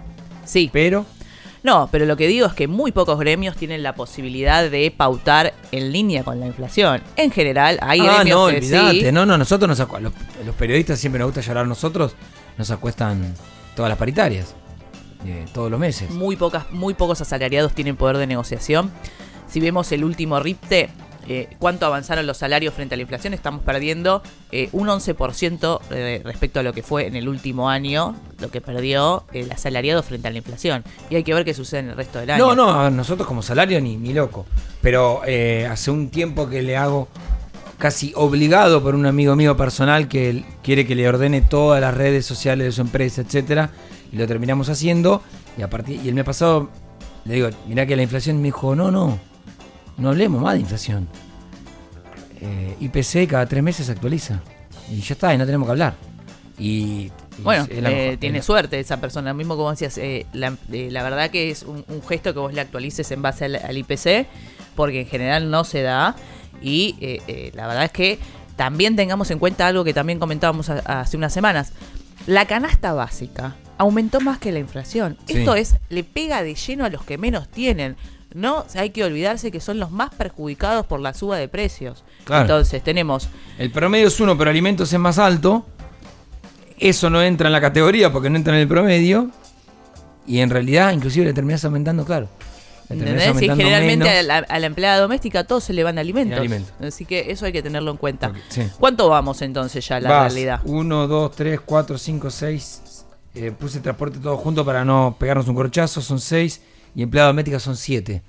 Sí. 0.46 0.70
Pero. 0.74 1.06
No, 1.64 1.88
pero 1.90 2.06
lo 2.06 2.18
que 2.18 2.28
digo 2.28 2.46
es 2.46 2.54
que 2.54 2.68
muy 2.68 2.92
pocos 2.92 3.18
gremios 3.18 3.56
tienen 3.56 3.84
la 3.84 3.96
posibilidad 3.96 4.70
de 4.70 4.92
pautar 4.92 5.54
en 5.72 5.94
línea 5.94 6.26
con 6.26 6.42
la 6.42 6.46
inflación. 6.46 7.02
En 7.16 7.32
general, 7.32 7.80
hay 7.82 8.02
ah, 8.02 8.16
gremios 8.18 8.38
no, 8.38 8.48
que 8.50 8.58
olvidate. 8.58 9.00
sí. 9.00 9.12
No, 9.14 9.26
no, 9.26 9.38
nosotros 9.38 9.70
nos 9.70 10.02
los, 10.02 10.14
los 10.46 10.56
periodistas 10.56 11.00
siempre 11.00 11.20
nos 11.20 11.28
gusta 11.28 11.40
llorar 11.40 11.66
nosotros. 11.66 12.16
Nos 12.58 12.70
acuestan 12.70 13.34
todas 13.78 13.88
las 13.88 13.98
paritarias. 13.98 14.56
eh, 15.26 15.46
todos 15.54 15.72
los 15.72 15.80
meses. 15.80 16.10
Muy, 16.10 16.36
pocas, 16.36 16.70
muy 16.72 16.96
pocos 16.96 17.22
asalariados 17.22 17.74
tienen 17.74 17.96
poder 17.96 18.18
de 18.18 18.28
negociación. 18.28 18.92
Si 19.48 19.62
vemos 19.62 19.90
el 19.94 20.04
último 20.04 20.40
RIPTE, 20.42 20.90
eh, 21.28 21.50
cuánto 21.60 21.86
avanzaron 21.86 22.26
los 22.26 22.38
salarios 22.38 22.74
frente 22.74 22.96
a 22.96 22.98
la 22.98 23.02
inflación, 23.04 23.34
estamos 23.34 23.62
perdiendo 23.62 24.22
eh, 24.52 24.70
un 24.72 24.88
11% 24.88 25.80
eh, 25.92 26.22
respecto 26.24 26.60
a 26.60 26.64
lo 26.64 26.74
que 26.74 26.84
fue 26.84 27.08
en 27.08 27.16
el 27.16 27.28
último 27.28 27.70
año, 27.70 28.16
lo 28.40 28.52
que 28.52 28.62
perdió 28.62 29.24
el 29.34 29.52
asalariado 29.52 30.04
frente 30.04 30.28
a 30.28 30.32
la 30.32 30.38
inflación. 30.38 30.84
Y 31.10 31.16
hay 31.16 31.24
que 31.24 31.34
ver 31.34 31.46
qué 31.46 31.54
sucede 31.54 31.82
en 31.82 31.90
el 31.90 31.96
resto 31.96 32.20
del 32.20 32.32
año. 32.32 32.56
No, 32.56 32.56
no, 32.56 32.90
nosotros 32.90 33.28
como 33.28 33.42
salario 33.42 33.80
ni, 33.82 33.98
ni 33.98 34.14
loco. 34.14 34.46
Pero 34.82 35.22
eh, 35.26 35.68
hace 35.70 35.92
un 35.92 36.10
tiempo 36.10 36.50
que 36.50 36.62
le 36.62 36.76
hago 36.78 37.08
casi 37.78 38.14
obligado 38.16 38.82
por 38.84 38.96
un 38.96 39.06
amigo 39.06 39.36
mío 39.36 39.58
personal 39.58 40.08
que 40.08 40.30
él 40.30 40.46
quiere 40.62 40.86
que 40.86 40.96
le 40.96 41.08
ordene 41.08 41.42
todas 41.42 41.82
las 41.82 41.94
redes 41.94 42.26
sociales 42.26 42.66
de 42.66 42.72
su 42.72 42.82
empresa, 42.82 43.22
etcétera, 43.22 43.72
y 44.12 44.18
lo 44.18 44.28
terminamos 44.28 44.70
haciendo. 44.70 45.22
Y 45.58 45.62
a 45.62 45.70
partir 45.70 46.00
y 46.04 46.10
el 46.10 46.16
mes 46.16 46.24
pasado 46.24 46.70
le 47.26 47.36
digo, 47.36 47.50
mirá 47.68 47.86
que 47.86 47.96
la 47.96 48.04
inflación 48.04 48.38
me 48.38 48.50
dijo, 48.50 48.76
no, 48.76 48.92
no, 48.92 49.20
no 49.98 50.10
hablemos 50.10 50.42
más 50.42 50.54
de 50.56 50.60
inflación. 50.62 51.08
Eh, 52.42 52.76
IPC 52.82 53.30
cada 53.30 53.46
tres 53.46 53.64
meses 53.64 53.86
se 53.86 53.92
actualiza. 53.92 54.42
Y 54.92 55.00
ya 55.02 55.14
está, 55.14 55.34
y 55.34 55.38
no 55.38 55.46
tenemos 55.46 55.66
que 55.68 55.72
hablar. 55.72 55.96
Y, 56.60 57.12
Bueno, 57.40 57.66
eh, 57.70 58.18
tiene 58.20 58.42
suerte 58.42 58.80
esa 58.80 59.00
persona, 59.00 59.34
mismo 59.34 59.56
como 59.56 59.72
decías, 59.72 59.98
eh, 59.98 60.26
la, 60.34 60.56
eh, 60.72 60.90
la 60.92 61.04
verdad 61.04 61.32
que 61.32 61.50
es 61.50 61.64
un, 61.64 61.84
un 61.88 62.04
gesto 62.04 62.34
que 62.34 62.40
vos 62.40 62.54
le 62.54 62.62
actualices 62.62 63.10
en 63.12 63.22
base 63.22 63.46
al, 63.46 63.56
al 63.56 63.78
IPC, 63.78 64.28
porque 64.76 65.02
en 65.02 65.08
general 65.08 65.50
no 65.50 65.64
se 65.64 65.82
da, 65.82 66.16
y 66.62 66.96
la 67.56 67.68
verdad 67.68 67.86
es 67.86 67.92
que 67.92 68.20
también 68.56 68.96
tengamos 68.96 69.32
en 69.32 69.40
cuenta 69.40 69.66
algo 69.68 69.84
que 69.84 69.94
también 69.94 70.20
comentábamos 70.20 70.70
a- 70.70 70.80
hace 71.02 71.18
unas 71.18 71.34
semanas, 71.34 71.74
la 72.28 72.46
canasta 72.46 72.94
básica 72.94 73.56
aumentó 73.78 74.22
más 74.22 74.38
que 74.38 74.52
la 74.52 74.60
inflación. 74.60 75.18
Sí. 75.26 75.40
Esto 75.40 75.56
es, 75.56 75.76
le 75.90 76.04
pega 76.04 76.44
de 76.44 76.54
lleno 76.56 76.86
a 76.86 76.90
los 76.90 77.04
que 77.04 77.18
menos 77.18 77.48
tienen. 77.50 77.96
No 78.34 78.66
hay 78.76 78.90
que 78.90 79.04
olvidarse 79.04 79.52
que 79.52 79.60
son 79.60 79.80
los 79.80 79.92
más 79.92 80.14
perjudicados 80.14 80.86
por 80.86 81.00
la 81.00 81.14
suba 81.14 81.38
de 81.38 81.48
precios. 81.48 82.04
Claro. 82.24 82.44
Entonces 82.44 82.84
tenemos 82.84 83.30
El 83.58 83.72
promedio 83.72 84.08
es 84.08 84.20
uno, 84.20 84.38
pero 84.38 84.50
alimentos 84.50 84.92
es 84.92 85.00
más 85.00 85.18
alto. 85.20 85.66
Eso 86.80 87.10
no 87.10 87.22
entra 87.22 87.48
en 87.48 87.54
la 87.54 87.62
categoría 87.62 88.12
porque 88.12 88.30
no 88.30 88.38
entra 88.38 88.54
en 88.56 88.62
el 88.62 88.68
promedio. 88.68 89.30
Y 90.26 90.40
en 90.40 90.50
realidad, 90.50 90.92
inclusive 90.94 91.26
le 91.26 91.34
terminás 91.34 91.64
aumentando, 91.66 92.06
claro. 92.06 92.30
¿Entendés? 92.90 93.42
Y 93.42 93.46
generalmente 93.48 94.10
a 94.10 94.24
la, 94.24 94.38
a 94.38 94.60
la 94.60 94.66
empleada 94.66 95.00
doméstica 95.00 95.44
todo 95.44 95.60
se 95.62 95.74
le 95.74 95.84
van 95.84 95.98
alimentos. 95.98 96.34
En 96.34 96.40
alimentos. 96.40 96.74
Así 96.82 97.06
que 97.06 97.32
eso 97.32 97.46
hay 97.46 97.52
que 97.52 97.62
tenerlo 97.62 97.92
en 97.92 97.98
cuenta. 97.98 98.34
Sí. 98.50 98.64
¿Cuánto 98.80 99.10
vamos 99.10 99.42
entonces 99.42 99.88
ya 99.88 99.98
a 99.98 100.00
la 100.02 100.10
Vas, 100.10 100.34
realidad? 100.34 100.62
1, 100.66 101.08
2, 101.08 101.32
3, 101.36 101.60
4, 101.66 101.98
5, 101.98 102.30
6. 102.30 102.82
Eh, 103.36 103.52
puse 103.52 103.80
transporte 103.80 104.20
todo 104.20 104.38
junto 104.38 104.64
para 104.64 104.86
no 104.86 105.16
pegarnos 105.20 105.48
un 105.48 105.56
corchazo. 105.56 106.02
Son 106.02 106.20
6. 106.20 106.62
Y 106.96 107.04
empleada 107.04 107.28
doméstica 107.30 107.60
son 107.60 107.76
7. 107.78 108.22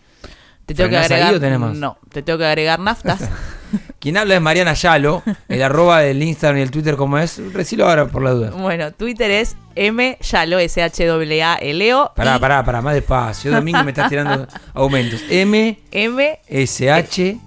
Te 0.66 0.75
tengo 0.75 0.88
que 0.88 0.97
¿Frenás 0.97 1.11
ahí 1.11 1.16
agregar. 1.21 1.35
o 1.35 1.40
tenés 1.40 1.59
más? 1.59 1.76
No, 1.76 1.99
te 2.11 2.23
tengo 2.23 2.38
que 2.38 2.47
agregar 2.47 2.80
naftas. 2.80 3.21
Quien 3.99 4.16
habla 4.16 4.37
es 4.37 4.40
Mariana 4.40 4.73
Yalo. 4.73 5.23
El 5.49 5.62
arroba 5.62 6.00
del 6.00 6.23
Instagram 6.23 6.59
y 6.59 6.62
el 6.62 6.71
Twitter, 6.71 6.97
como 6.97 7.18
es. 7.18 7.38
Recilo 7.52 7.87
ahora 7.87 8.06
por 8.06 8.23
la 8.23 8.30
duda. 8.30 8.50
bueno, 8.52 8.90
Twitter 8.92 9.30
es 9.30 9.56
M 9.75 10.16
Yalo, 10.23 10.59
S-H-A-L-O. 10.59 12.12
Pará, 12.14 12.37
y 12.37 12.38
pará, 12.38 12.64
pará, 12.64 12.80
más 12.80 12.94
despacio. 12.94 13.50
Domingo 13.52 13.85
me 13.85 13.90
estás 13.90 14.09
tirando 14.09 14.47
aumentos. 14.75 15.21
M, 15.28 15.78
M 15.90 16.40
S, 16.47 16.90
H. 16.90 17.38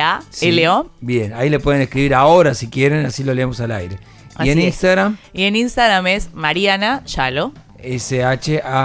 A. 0.00 0.20
L 0.40 0.68
O. 0.70 0.90
Bien, 1.00 1.34
ahí 1.34 1.50
le 1.50 1.58
pueden 1.60 1.82
escribir 1.82 2.14
ahora 2.14 2.54
si 2.54 2.68
quieren, 2.70 3.04
así 3.04 3.22
lo 3.24 3.34
leemos 3.34 3.60
al 3.60 3.72
aire. 3.72 3.98
Y 4.42 4.48
en. 4.48 4.60
Instagram, 4.60 5.18
Y 5.34 5.42
en 5.44 5.56
Instagram 5.56 6.06
es 6.06 6.32
Mariana 6.32 7.04
Yalo. 7.04 7.52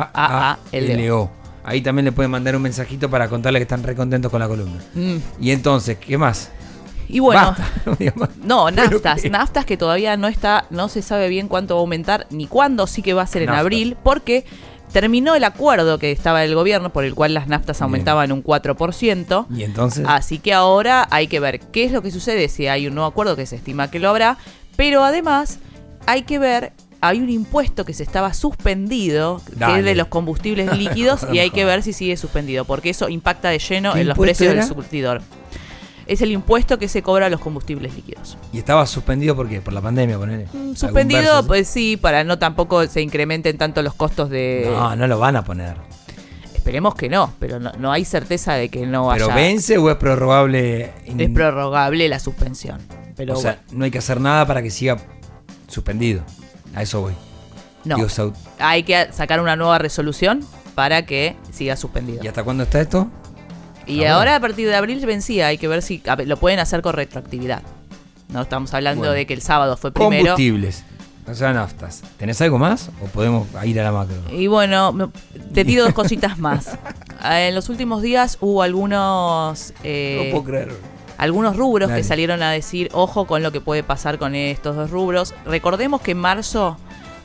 S-H-A-A-L-O. 0.08 1.32
Ahí 1.68 1.82
también 1.82 2.06
le 2.06 2.14
pueden 2.14 2.32
mandar 2.32 2.56
un 2.56 2.62
mensajito 2.62 3.10
para 3.10 3.28
contarle 3.28 3.60
que 3.60 3.64
están 3.64 3.84
recontentos 3.84 4.32
con 4.32 4.40
la 4.40 4.48
columna. 4.48 4.80
Mm. 4.94 5.18
Y 5.42 5.52
entonces, 5.52 5.98
¿qué 5.98 6.18
más? 6.18 6.50
Y 7.10 7.20
bueno. 7.20 7.54
Basta, 7.58 8.30
no 8.42 8.72
naftas, 8.72 9.26
naftas 9.30 9.66
que 9.66 9.76
todavía 9.76 10.16
no 10.16 10.30
está, 10.30 10.66
no 10.70 10.88
se 10.88 11.02
sabe 11.02 11.28
bien 11.28 11.50
cuánto 11.50 11.76
va 11.76 11.80
a 11.80 11.82
aumentar 11.82 12.26
ni 12.30 12.48
cuándo, 12.48 12.88
sí 12.88 13.02
que 13.02 13.14
va 13.14 13.24
a 13.24 13.28
ser 13.28 13.42
en 13.42 13.48
Naftas. 13.48 13.62
abril, 13.64 13.98
porque 14.02 14.46
terminó 14.94 15.36
el 15.36 15.44
acuerdo 15.44 16.00
que 16.00 16.10
estaba 16.14 16.42
el 16.46 16.56
gobierno 16.56 16.94
por 16.94 17.04
el 17.04 17.14
cual 17.14 17.34
las 17.34 17.50
naftas 17.50 17.80
Bien. 17.80 17.84
aumentaban 17.84 18.32
un 18.32 18.42
4%. 18.42 19.48
Y 19.54 19.64
entonces, 19.64 20.06
Así 20.08 20.40
que 20.40 20.54
ahora 20.54 21.06
hay 21.12 21.28
que 21.28 21.42
ver 21.42 21.60
qué 21.60 21.84
es 21.84 21.92
lo 21.92 22.02
que 22.02 22.12
sucede, 22.12 22.48
si 22.48 22.68
hay 22.68 22.88
un 22.88 22.96
nuevo 22.96 23.10
acuerdo 23.10 23.36
que 23.36 23.46
se 23.46 23.58
estima 23.58 23.92
que 23.92 24.00
lo 24.00 24.08
habrá, 24.08 24.38
pero 24.78 25.04
además 25.04 25.60
hay 26.06 26.22
que 26.22 26.40
ver, 26.40 26.72
hay 27.02 27.20
un 27.22 27.30
impuesto 27.30 27.86
que 27.86 27.94
se 27.94 28.04
estaba 28.04 28.34
suspendido, 28.34 29.42
que 29.58 29.80
es 29.80 29.86
de 29.86 29.96
los 29.96 30.08
combustibles 30.08 30.76
líquidos, 30.78 31.26
y 31.32 31.40
hay 31.40 31.50
que 31.52 31.64
ver 31.66 31.84
si 31.84 31.94
sigue 31.94 32.18
suspendido, 32.18 32.66
porque 32.66 32.90
eso 32.90 33.10
impacta 33.10 33.50
de 33.50 33.60
lleno 33.60 33.94
¿Qué 33.94 34.02
en 34.02 34.08
los 34.10 34.18
precios 34.18 34.54
del 34.56 34.64
surtidor. 34.64 35.22
Es 36.08 36.22
el 36.22 36.32
impuesto 36.32 36.80
que 36.80 36.88
se 36.88 37.02
cobra 37.02 37.26
a 37.26 37.30
los 37.30 37.42
combustibles 37.42 37.94
líquidos. 37.94 38.38
y 38.54 38.58
estaba 38.60 38.86
suspendido 38.86 39.36
por 39.36 39.50
qué? 39.50 39.60
Por 39.60 39.74
la 39.74 39.82
pandemia, 39.82 40.18
ponele. 40.18 40.48
Mm, 40.54 40.74
Suspendido, 40.74 41.46
pues 41.46 41.68
sí, 41.68 41.98
para 41.98 42.24
no 42.24 42.40
tampoco 42.40 42.88
se 42.88 43.02
incrementen 43.02 43.58
tanto 43.58 43.82
los 43.82 43.94
costos 43.94 44.30
de... 44.30 44.70
No, 44.72 44.96
no 44.96 45.06
lo 45.08 45.20
van 45.20 45.36
a 45.36 45.44
poner. 45.44 45.76
Esperemos 46.56 46.96
que 46.96 47.10
no, 47.10 47.34
pero 47.40 47.60
no, 47.60 47.72
no 47.78 47.92
hay 47.92 48.06
certeza 48.06 48.54
de 48.54 48.70
que 48.70 48.86
no 48.86 49.10
¿Pero 49.14 49.26
haya... 49.26 49.36
vence 49.36 49.78
o 49.78 49.90
es 49.90 49.98
prorrogable? 49.98 50.92
in- 51.06 51.20
Es 51.20 51.30
prorrogable 51.30 52.08
la 52.08 52.20
suspensión. 52.20 52.80
Pero 53.18 53.34
o 53.34 53.42
sea, 53.42 53.60
no 53.72 53.84
hay 53.84 53.92
que 53.92 53.98
hacer 53.98 54.22
nada 54.22 54.46
para 54.48 54.62
que 54.62 54.70
siga 54.70 54.98
suspendido. 55.68 56.24
A 56.76 56.82
eso 56.84 57.02
voy. 57.02 57.14
no. 57.86 57.96
Digo, 57.98 58.34
hay 58.60 58.84
que 58.84 59.12
sacar 59.14 59.40
una 59.42 59.56
nueva 59.56 59.78
resolución 59.80 60.46
para 60.76 61.06
que 61.06 61.36
siga 61.52 61.76
suspendido. 61.76 62.24
¿Y 62.24 62.28
hasta 62.28 62.44
cuándo 62.44 62.64
está 62.64 62.82
esto? 62.82 63.08
Y 63.86 64.04
Ah, 64.04 64.16
ahora 64.16 64.36
a 64.36 64.40
partir 64.40 64.68
de 64.68 64.76
abril 64.76 65.04
vencía, 65.06 65.48
hay 65.48 65.58
que 65.58 65.68
ver 65.68 65.82
si 65.82 66.02
lo 66.26 66.38
pueden 66.38 66.60
hacer 66.60 66.82
con 66.82 66.94
retroactividad. 66.94 67.64
No 68.30 68.42
estamos 68.42 68.74
hablando 68.74 69.00
Bueno. 69.02 69.14
de 69.14 69.26
que 69.26 69.34
el 69.34 69.42
sábado 69.42 69.78
fue 69.78 69.92
primero. 69.94 70.18
Combustibles. 70.36 70.84
O 71.30 71.34
sea, 71.34 71.52
naftas. 71.54 72.04
¿Tenés 72.18 72.40
algo 72.42 72.58
más? 72.58 72.90
¿O 73.02 73.06
podemos 73.08 73.48
ir 73.66 73.80
a 73.80 73.84
la 73.84 73.92
macro? 73.92 74.16
Y 74.32 74.48
bueno, 74.48 75.12
te 75.54 75.66
tiro 75.66 75.84
dos 75.84 75.94
cositas 75.96 76.38
más. 76.38 76.68
Eh, 77.24 77.48
En 77.50 77.56
los 77.56 77.70
últimos 77.70 78.02
días 78.02 78.38
hubo 78.42 78.62
algunos 78.64 79.74
eh, 79.84 80.24
no 80.32 80.32
puedo 80.42 80.44
creer. 80.52 80.74
Algunos 81.18 81.56
rubros 81.58 81.90
Dale. 81.90 82.02
que 82.02 82.08
salieron 82.08 82.42
a 82.44 82.52
decir, 82.52 82.90
ojo 82.94 83.26
con 83.26 83.44
lo 83.44 83.52
que 83.52 83.62
puede 83.62 83.84
pasar 83.84 84.18
con 84.18 84.36
estos 84.36 84.76
dos 84.76 84.90
rubros. 84.92 85.34
Recordemos 85.46 86.02
que 86.02 86.12
en 86.12 86.20
marzo, 86.20 86.78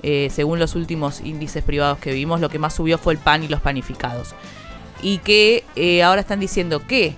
eh, 0.02 0.28
según 0.32 0.58
los 0.58 0.74
últimos 0.74 1.20
índices 1.20 1.62
privados 1.62 1.98
que 1.98 2.12
vimos, 2.12 2.40
lo 2.40 2.48
que 2.48 2.58
más 2.58 2.74
subió 2.74 2.98
fue 2.98 3.12
el 3.12 3.18
pan 3.18 3.42
y 3.42 3.48
los 3.48 3.60
panificados. 3.60 4.34
Y 5.02 5.18
que 5.18 5.64
eh, 5.76 6.02
ahora 6.02 6.20
están 6.20 6.40
diciendo 6.40 6.86
que 6.86 7.14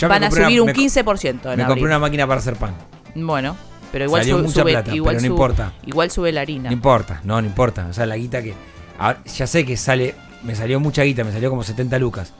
van 0.00 0.24
a 0.24 0.30
subir 0.30 0.60
una- 0.62 0.72
un 0.72 0.76
me- 0.78 0.84
15% 0.84 1.26
en 1.26 1.40
Me 1.42 1.50
abril. 1.50 1.66
compré 1.66 1.84
una 1.84 1.98
máquina 1.98 2.26
para 2.26 2.40
hacer 2.40 2.54
pan. 2.56 2.74
Bueno, 3.14 3.56
pero 3.90 4.04
igual 4.04 4.22
Salió 4.22 4.36
sube, 4.36 4.46
mucha 4.46 4.60
sube- 4.62 4.72
plata, 4.72 4.94
igual 4.94 5.16
pero 5.16 5.20
no 5.22 5.26
sube- 5.26 5.34
importa. 5.34 5.72
Igual 5.86 6.10
sube 6.10 6.32
la 6.32 6.40
harina. 6.42 6.68
No 6.70 6.74
importa, 6.74 7.20
no, 7.24 7.40
no 7.40 7.46
importa. 7.46 7.86
O 7.90 7.92
sea, 7.92 8.06
la 8.06 8.16
guita 8.16 8.42
que. 8.42 8.54
ahora, 8.98 9.20
ya 9.24 9.46
sé 9.46 9.64
que 9.66 9.76
sale. 9.76 10.14
Me 10.44 10.54
salió 10.54 10.78
mucha 10.78 11.02
guita, 11.02 11.24
me 11.24 11.32
salió 11.32 11.50
como 11.50 11.64
70 11.64 11.98
lucas. 11.98 12.32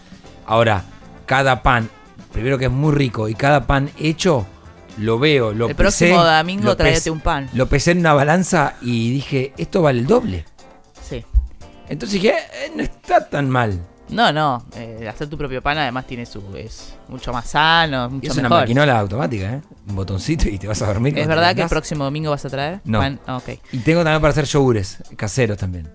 Ahora, 0.46 0.84
cada 1.26 1.62
pan, 1.64 1.90
primero 2.32 2.58
que 2.58 2.66
es 2.66 2.70
muy 2.70 2.94
rico, 2.94 3.28
y 3.28 3.34
cada 3.34 3.66
pan 3.66 3.90
hecho, 3.98 4.46
lo 4.98 5.18
veo, 5.18 5.52
lo 5.52 5.68
el 5.68 5.74
pesé, 5.74 6.08
próximo 6.08 6.24
domingo 6.24 6.76
tráete 6.76 7.10
un 7.10 7.20
pan. 7.20 7.48
Lo 7.54 7.68
pesé 7.68 7.92
en 7.92 7.98
una 7.98 8.14
balanza 8.14 8.74
y 8.82 9.10
dije, 9.10 9.52
esto 9.56 9.82
vale 9.82 10.00
el 10.00 10.06
doble. 10.06 10.44
Sí. 11.08 11.24
Entonces 11.88 12.20
dije, 12.20 12.34
eh, 12.36 12.72
no 12.74 12.82
está 12.82 13.28
tan 13.28 13.48
mal. 13.48 13.80
No, 14.10 14.32
no. 14.32 14.64
eh, 14.74 15.06
hacer 15.08 15.28
tu 15.28 15.36
propio 15.36 15.62
pan 15.62 15.76
además 15.76 16.06
tiene 16.06 16.24
su. 16.24 16.42
es 16.56 16.94
mucho 17.08 17.30
más 17.30 17.50
sano, 17.50 18.06
es 18.06 18.12
mucho 18.12 18.32
es 18.32 18.38
una 18.38 18.48
maquinola 18.48 18.98
automática, 18.98 19.54
¿eh? 19.54 19.60
Un 19.86 19.96
botoncito 19.96 20.48
y 20.48 20.58
te 20.58 20.66
vas 20.66 20.80
a 20.80 20.86
dormir. 20.86 21.18
¿Es 21.18 21.26
verdad 21.28 21.54
que 21.54 21.62
el 21.62 21.68
próximo 21.68 22.04
domingo 22.04 22.30
vas 22.30 22.44
a 22.44 22.48
traer? 22.48 22.80
No. 22.84 23.00
Pan? 23.00 23.20
Ah, 23.26 23.36
ok. 23.36 23.50
Y 23.72 23.78
tengo 23.78 24.02
también 24.02 24.22
para 24.22 24.32
hacer 24.32 24.46
yogures, 24.46 25.02
caseros 25.16 25.58
también. 25.58 25.90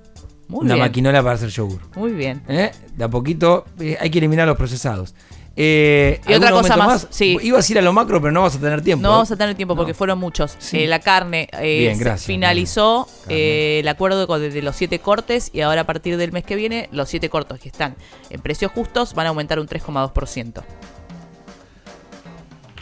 Muy 0.47 0.65
una 0.65 0.75
bien. 0.75 0.85
maquinola 0.85 1.23
para 1.23 1.35
hacer 1.35 1.49
yogur. 1.49 1.79
Muy 1.95 2.11
bien. 2.11 2.43
¿Eh? 2.47 2.71
De 2.95 3.03
a 3.03 3.09
poquito 3.09 3.65
eh, 3.79 3.97
hay 3.99 4.11
que 4.11 4.19
eliminar 4.19 4.47
los 4.47 4.57
procesados. 4.57 5.15
Eh, 5.55 6.19
Y 6.27 6.33
otra 6.33 6.47
¿algún 6.47 6.63
cosa 6.63 6.73
aumento 6.73 6.93
más, 6.93 7.07
sí. 7.11 7.37
Ibas 7.43 7.69
a 7.69 7.71
ir 7.71 7.77
a 7.77 7.81
lo 7.83 7.93
macro, 7.93 8.19
pero 8.19 8.31
no 8.31 8.41
vas 8.41 8.55
a 8.55 8.59
tener 8.59 8.81
tiempo. 8.81 9.03
No 9.03 9.11
vamos 9.11 9.29
a 9.31 9.35
tener 9.35 9.55
tiempo 9.55 9.75
porque 9.75 9.91
No. 9.91 9.97
fueron 9.97 10.17
muchos. 10.17 10.55
Sí. 10.57 10.79
Eh, 10.83 10.87
la 10.87 10.97
carne 10.99 11.47
eh, 11.53 11.79
Bien, 11.79 11.99
gracias, 11.99 12.25
finalizó 12.25 13.07
eh, 13.29 13.77
el 13.81 13.87
acuerdo 13.87 14.25
con- 14.25 14.41
de 14.41 14.61
los 14.63 14.75
siete 14.75 14.97
cortes 14.99 15.51
y 15.53 15.61
ahora 15.61 15.81
a 15.81 15.83
partir 15.85 16.17
del 16.17 16.31
mes 16.31 16.43
que 16.43 16.55
viene 16.55 16.89
los 16.91 17.07
siete 17.07 17.29
cortos 17.29 17.59
que 17.59 17.69
están 17.69 17.95
en 18.31 18.41
precios 18.41 18.71
justos 18.71 19.13
van 19.13 19.27
a 19.27 19.29
aumentar 19.29 19.59
un 19.59 19.67
3,2%. 19.67 20.63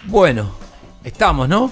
Bueno, 0.05 0.51
estamos, 1.03 1.47
¿no? 1.47 1.71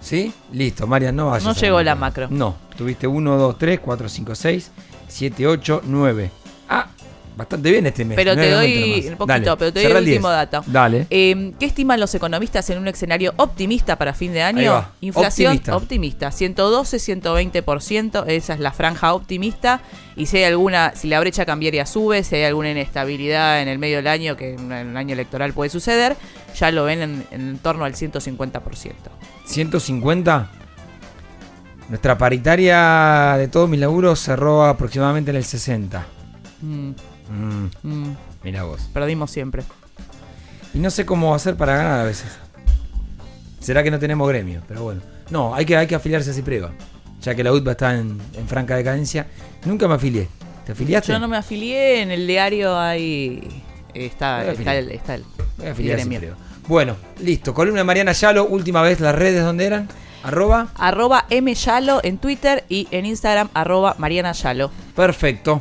¿Sí? 0.00 0.32
Listo, 0.52 0.86
Marian, 0.86 1.14
no 1.16 1.26
vayas. 1.26 1.44
No 1.44 1.54
llegó 1.54 1.82
la 1.82 1.94
macro. 1.94 2.28
No, 2.30 2.56
tuviste 2.76 3.06
1, 3.06 3.36
2, 3.36 3.58
3, 3.58 3.80
4, 3.80 4.08
5, 4.08 4.34
6, 4.34 4.70
7, 5.08 5.46
8, 5.46 5.82
9. 5.84 6.30
Ah, 6.68 6.86
bastante 7.40 7.70
bien 7.70 7.86
este 7.86 8.04
mes. 8.04 8.16
Pero 8.16 8.34
te 8.36 8.50
doy 8.50 9.06
un 9.08 9.16
poquito, 9.16 9.26
Dale, 9.26 9.56
pero 9.58 9.72
te 9.72 9.82
doy 9.82 9.92
el 9.92 10.04
10. 10.04 10.16
último 10.16 10.28
dato. 10.28 10.62
Dale. 10.66 11.06
Eh, 11.08 11.52
¿Qué 11.58 11.66
estiman 11.66 11.98
los 11.98 12.14
economistas 12.14 12.68
en 12.70 12.78
un 12.78 12.86
escenario 12.88 13.32
optimista 13.36 13.96
para 13.96 14.12
fin 14.12 14.32
de 14.32 14.42
año? 14.42 14.84
Inflación 15.00 15.52
Optimista. 15.52 15.76
optimista. 15.76 16.30
112, 16.32 16.98
120%, 16.98 18.24
esa 18.28 18.54
es 18.54 18.60
la 18.60 18.72
franja 18.72 19.14
optimista. 19.14 19.80
Y 20.16 20.26
si 20.26 20.36
hay 20.36 20.44
alguna, 20.44 20.92
si 20.94 21.08
la 21.08 21.18
brecha 21.20 21.46
cambiaria 21.46 21.86
sube, 21.86 22.22
si 22.24 22.36
hay 22.36 22.44
alguna 22.44 22.70
inestabilidad 22.70 23.62
en 23.62 23.68
el 23.68 23.78
medio 23.78 23.96
del 23.96 24.06
año, 24.08 24.36
que 24.36 24.54
en 24.54 24.60
un 24.72 24.96
año 24.96 25.14
electoral 25.14 25.52
puede 25.54 25.70
suceder, 25.70 26.16
ya 26.58 26.70
lo 26.70 26.84
ven 26.84 27.00
en, 27.00 27.26
en 27.30 27.58
torno 27.58 27.84
al 27.84 27.94
150%. 27.94 28.92
150. 29.46 30.50
Nuestra 31.88 32.16
paritaria 32.16 33.34
de 33.36 33.48
todos 33.48 33.68
mis 33.68 33.80
laburos 33.80 34.20
cerró 34.20 34.64
aproximadamente 34.64 35.30
en 35.32 35.36
el 35.38 35.44
60. 35.44 36.06
Mm, 36.62 36.90
Mm, 37.30 37.88
mm, 37.88 38.16
mira 38.44 38.64
vos. 38.64 38.80
perdimos 38.92 39.30
siempre. 39.30 39.62
Y 40.74 40.78
no 40.78 40.90
sé 40.90 41.06
cómo 41.06 41.34
hacer 41.34 41.56
para 41.56 41.76
ganar 41.76 42.00
a 42.00 42.04
veces. 42.04 42.26
Será 43.60 43.82
que 43.82 43.90
no 43.90 43.98
tenemos 43.98 44.28
gremio, 44.28 44.62
pero 44.66 44.82
bueno. 44.82 45.00
No, 45.30 45.54
hay 45.54 45.64
que, 45.64 45.76
hay 45.76 45.86
que 45.86 45.94
afiliarse 45.94 46.30
a 46.30 46.34
Cipreva. 46.34 46.72
Ya 47.22 47.34
que 47.34 47.44
la 47.44 47.52
UTBA 47.52 47.72
está 47.72 47.94
en, 47.98 48.18
en 48.34 48.48
franca 48.48 48.76
decadencia. 48.76 49.26
Nunca 49.64 49.86
me 49.86 49.94
afilié. 49.94 50.28
¿Te 50.64 50.72
afiliaste? 50.72 51.12
Yo 51.12 51.18
no 51.18 51.28
me 51.28 51.36
afilié, 51.36 52.02
en 52.02 52.10
el 52.10 52.26
diario 52.26 52.78
hay... 52.78 53.62
Está, 53.92 54.50
está 54.50 54.76
el, 54.76 54.90
está 54.92 55.16
el, 55.16 55.24
voy 55.58 55.66
a 55.66 55.72
afiliar. 55.72 56.00
Bueno, 56.68 56.96
listo. 57.20 57.52
Columna 57.52 57.80
de 57.80 57.84
Mariana 57.84 58.12
Yalo. 58.12 58.46
Última 58.46 58.82
vez 58.82 59.00
las 59.00 59.14
redes, 59.14 59.42
¿dónde 59.42 59.66
eran? 59.66 59.88
Arroba. 60.22 60.68
Arroba 60.76 61.26
myalo 61.42 62.00
en 62.04 62.18
Twitter 62.18 62.64
y 62.68 62.86
en 62.92 63.06
Instagram 63.06 63.48
arroba 63.54 63.96
Mariana 63.98 64.32
Yalo. 64.32 64.70
Perfecto. 64.94 65.60